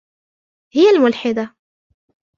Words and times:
هي 0.73 0.89
الملحدة. 0.89 1.55